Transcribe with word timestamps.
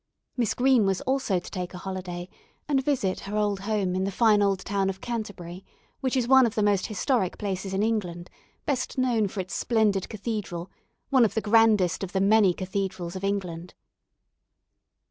Miss 0.35 0.55
Green 0.55 0.87
was 0.87 1.01
also 1.01 1.37
to 1.39 1.51
take 1.51 1.75
a 1.75 1.77
holiday, 1.77 2.27
and 2.67 2.83
visit 2.83 3.19
her 3.29 3.37
old 3.37 3.59
home 3.59 3.93
in 3.93 4.03
the 4.03 4.11
fine 4.11 4.41
old 4.41 4.61
town 4.61 4.89
of 4.89 4.99
Canterbury, 4.99 5.63
which 5.99 6.17
is 6.17 6.27
one 6.27 6.47
of 6.47 6.55
the 6.55 6.63
most 6.63 6.87
historic 6.87 7.37
places 7.37 7.71
in 7.71 7.83
England, 7.83 8.31
best 8.65 8.97
known 8.97 9.27
for 9.27 9.41
its 9.41 9.53
splendid 9.53 10.09
cathedral, 10.09 10.71
one 11.11 11.23
of 11.23 11.35
the 11.35 11.39
grandest 11.39 12.03
of 12.03 12.13
the 12.13 12.19
many 12.19 12.51
cathedrals 12.51 13.15
of 13.15 13.23
England. 13.23 13.75